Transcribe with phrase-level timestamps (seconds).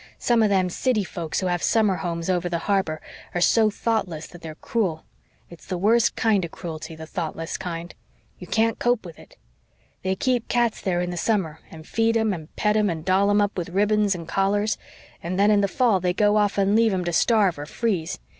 [0.17, 2.99] Some of them city folks who have summer homes over the harbor
[3.35, 5.05] are so thoughtless that they're cruel.
[5.51, 7.93] It's the worst kind of cruelty the thoughtless kind.
[8.39, 9.37] You can't cope with it.
[10.01, 13.41] They keep cats there in the summer, and feed and pet 'em, and doll 'em
[13.41, 14.75] up with ribbons and collars.
[15.21, 18.17] And then in the fall they go off and leave 'em to starve or freeze.